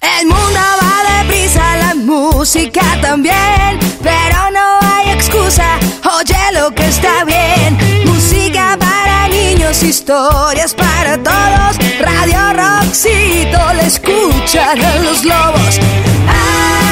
[0.00, 5.78] El mundo va deprisa, la música también, pero no hay excusa,
[6.18, 7.76] oye lo que está bien.
[8.04, 15.80] Música para niños, historias para todos, Radio Roxito, le escuchan a los lobos.
[16.28, 16.85] Ah,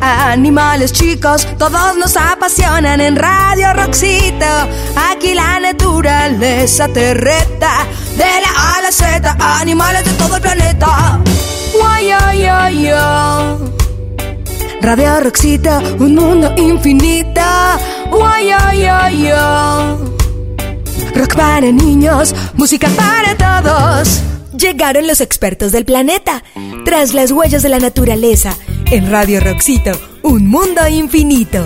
[0.00, 4.46] animales chicos, todos nos apasionan en Radio Roxito.
[5.10, 10.42] Aquí la naturaleza te reta, de la A a la Z, animales de todo el
[10.42, 11.20] planeta.
[11.78, 12.90] Guay, ay, ay.
[14.80, 17.40] Radio Roxito, un mundo infinito.
[18.10, 20.08] Guay, ay, ay, ay.
[21.14, 24.20] Rock para niños, música para todos.
[24.56, 26.42] Llegaron los expertos del planeta,
[26.84, 28.56] tras las huellas de la naturaleza,
[28.90, 31.62] en Radio Roxito, un mundo infinito.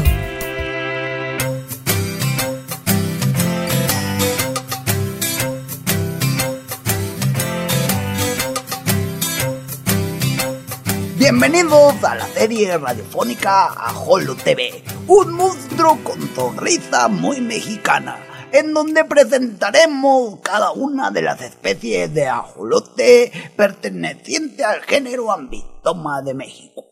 [11.17, 18.19] Bienvenidos a la serie radiofónica Ajolo TV, un monstruo con sonrisa muy mexicana,
[18.51, 26.35] en donde presentaremos cada una de las especies de ajolote perteneciente al género Ambistoma de
[26.35, 26.92] México.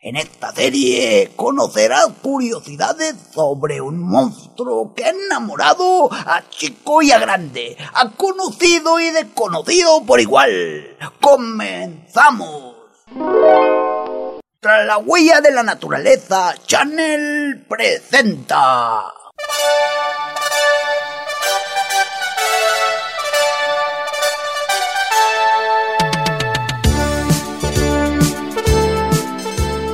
[0.00, 7.18] En esta serie conocerás curiosidades sobre un monstruo que ha enamorado a chico y a
[7.18, 10.96] grande, a conocido y desconocido por igual.
[11.20, 12.76] ¡Comenzamos!
[14.60, 19.12] Tras la huella de la naturaleza, Channel presenta.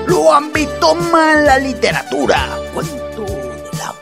[0.07, 2.59] Lo ambitoma la literatura.
[2.73, 4.01] Cuento del agua.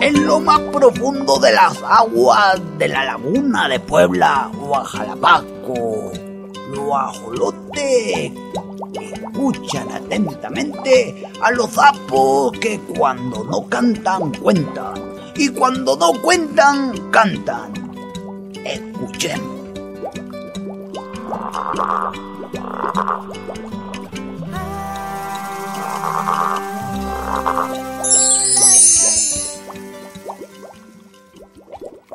[0.00, 4.76] En lo más profundo de las aguas de la laguna de Puebla o
[6.72, 8.32] Ajolotes
[9.00, 14.94] escuchan atentamente a los sapos que cuando no cantan cuentan
[15.34, 17.72] y cuando no cuentan cantan.
[18.64, 19.62] Escuchemos.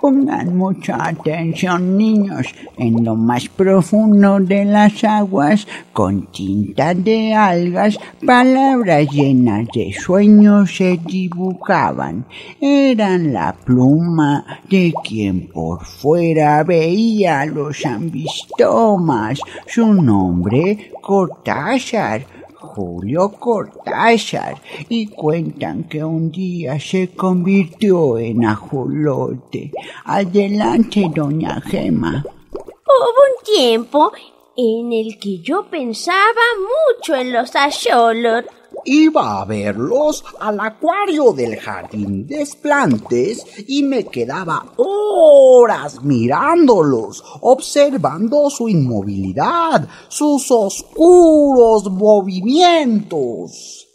[0.07, 2.47] Pongan mucha atención niños,
[2.77, 10.77] en lo más profundo de las aguas, con tinta de algas, palabras llenas de sueños
[10.77, 12.25] se dibujaban.
[12.61, 22.46] Eran la pluma de quien por fuera veía los ambistomas, su nombre Cortázar.
[22.59, 29.71] Julio Cortázar y cuentan que un día se convirtió en ajolote.
[30.05, 32.23] Adelante, doña Gema.
[32.51, 34.11] Hubo un tiempo
[34.55, 38.56] en el que yo pensaba mucho en los axolotl.
[38.89, 48.49] Iba a verlos al acuario del jardín de Esplantes y me quedaba horas mirándolos, observando
[48.49, 53.85] su inmovilidad, sus oscuros movimientos.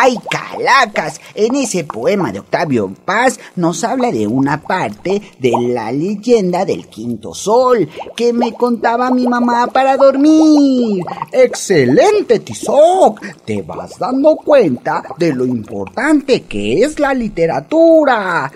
[0.00, 1.20] ¡Ay, calacas!
[1.34, 6.86] En ese poema de Octavio Paz nos habla de una parte de la leyenda del
[6.86, 11.04] quinto sol que me contaba mi mamá para dormir.
[11.32, 13.20] ¡Excelente, Tizoc!
[13.44, 18.52] Te vas dando cuenta de lo importante que es la literatura.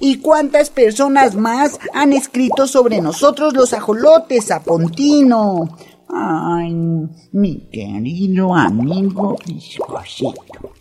[0.00, 5.68] ¿Y cuántas personas más han escrito sobre nosotros los ajolotes, Apontino?
[6.08, 6.72] Ay,
[7.32, 10.77] mi querido amigo Viscosito.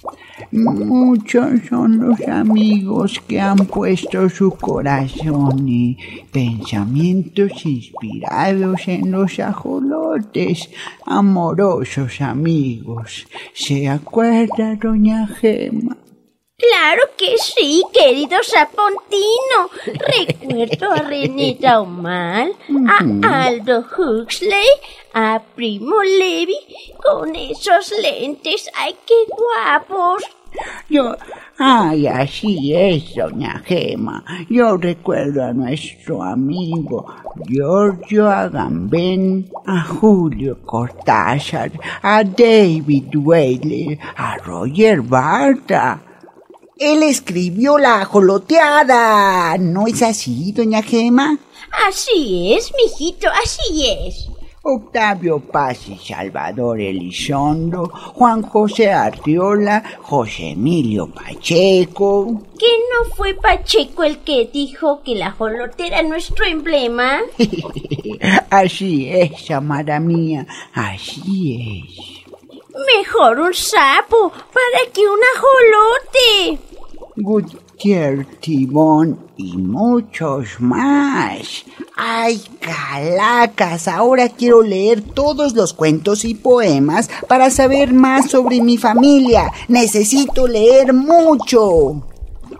[0.51, 5.97] Muchos son los amigos que han puesto su corazón y
[6.31, 10.69] pensamientos inspirados en los ajolotes.
[11.05, 13.27] Amorosos amigos.
[13.53, 15.97] ¿Se acuerda, doña Gema?
[16.59, 19.69] Claro que sí, querido Sapontino.
[19.85, 22.51] Recuerdo a René Daumal,
[22.89, 24.65] a Aldo Huxley,
[25.13, 26.57] a Primo Levi
[26.99, 28.71] con esos lentes.
[28.75, 30.23] ¡Ay, qué guapos!
[30.89, 31.15] Yo,
[31.59, 34.25] ay, así es, doña Gema.
[34.49, 37.05] Yo recuerdo a nuestro amigo
[37.45, 41.71] Giorgio Agamben, a Julio Cortázar,
[42.01, 46.01] a David Whaley, a Roger Barta.
[46.79, 49.57] Él escribió la ajoloteada.
[49.57, 51.37] ¿No es así, doña Gema?
[51.87, 54.29] Así es, mijito, así es.
[54.69, 62.41] Octavio Paz y Salvador Elizondo, Juan José Artiola, José Emilio Pacheco.
[62.59, 67.21] ¿Que no fue Pacheco el que dijo que la ajolote era nuestro emblema?
[68.49, 72.16] así es, amada mía, así es.
[72.85, 76.59] Mejor un sapo para que un ajolote.
[77.15, 81.65] Gutiérrez Tibón y muchos más.
[81.95, 83.87] ¡Ay, calacas!
[83.87, 89.51] Ahora quiero leer todos los cuentos y poemas para saber más sobre mi familia.
[89.67, 92.03] Necesito leer mucho.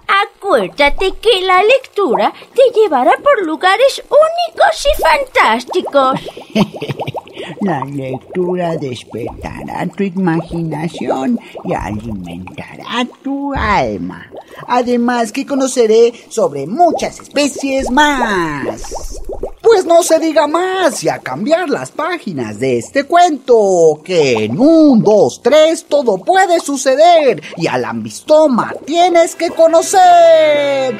[0.08, 6.20] Acuérdate que la lectura te llevará por lugares únicos y fantásticos.
[7.62, 14.30] La lectura despertará tu imaginación y alimentará tu alma.
[14.68, 19.22] Además que conoceré sobre muchas especies más.
[19.62, 24.60] Pues no se diga más y a cambiar las páginas de este cuento, que en
[24.60, 30.98] un, dos, tres todo puede suceder y al ambistoma tienes que conocer.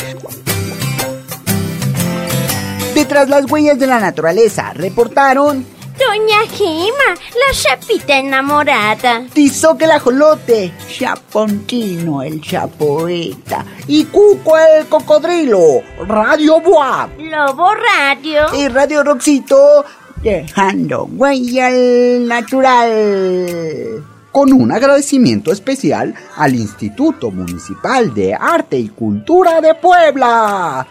[2.94, 9.24] Detrás las huellas de la naturaleza reportaron Doña Gema, la chapita enamorada.
[9.34, 10.72] Tizoc el ajolote.
[10.90, 13.66] Chapontino el chapoeta.
[13.88, 15.82] Y Cuco el cocodrilo.
[16.08, 17.10] Radio Boab.
[17.20, 18.46] Lobo Radio.
[18.54, 19.86] Y Radio Roxito.
[20.22, 21.70] Dejando huella
[22.20, 24.04] natural.
[24.32, 30.86] Con un agradecimiento especial al Instituto Municipal de Arte y Cultura de Puebla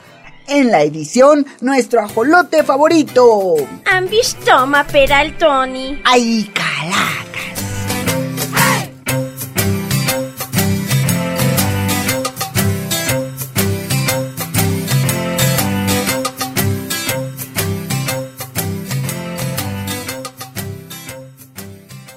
[0.49, 3.55] en la edición Nuestro Ajolote Favorito.
[3.85, 6.01] Ambistoma Peraltoni.
[6.05, 7.27] ¡Ay, calacas!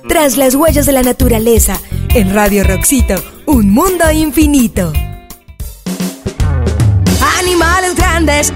[0.07, 1.79] Tras las huellas de la naturaleza,
[2.13, 4.91] en Radio Roxito, un mundo infinito.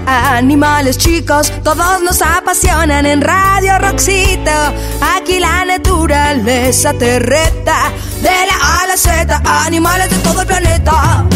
[0.06, 4.50] Animales chicos, todos nos apasionan en Radio Roxito.
[5.14, 10.46] Aquí la naturaleza te reta, de la A a la Z, animales de todo el
[10.46, 11.26] planeta.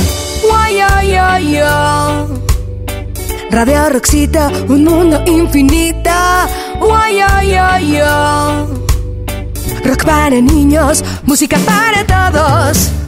[3.50, 6.10] Radio Roxito, un mundo infinito.
[9.84, 13.07] Rock para niños, música para todos.